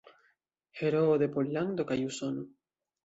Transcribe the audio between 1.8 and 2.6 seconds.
kaj Usono.